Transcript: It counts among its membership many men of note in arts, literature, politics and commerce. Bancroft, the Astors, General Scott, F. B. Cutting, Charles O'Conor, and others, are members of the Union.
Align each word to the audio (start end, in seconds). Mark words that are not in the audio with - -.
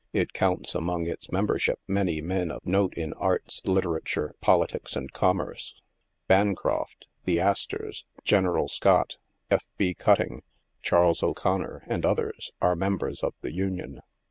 It 0.13 0.33
counts 0.33 0.73
among 0.73 1.05
its 1.05 1.31
membership 1.31 1.77
many 1.87 2.21
men 2.21 2.49
of 2.49 2.65
note 2.65 2.95
in 2.95 3.13
arts, 3.13 3.61
literature, 3.65 4.33
politics 4.41 4.95
and 4.95 5.11
commerce. 5.13 5.75
Bancroft, 6.27 7.05
the 7.25 7.39
Astors, 7.39 8.03
General 8.23 8.67
Scott, 8.67 9.17
F. 9.51 9.63
B. 9.77 9.93
Cutting, 9.93 10.41
Charles 10.81 11.21
O'Conor, 11.21 11.83
and 11.85 12.03
others, 12.03 12.51
are 12.59 12.75
members 12.75 13.21
of 13.21 13.35
the 13.41 13.53
Union. 13.53 14.01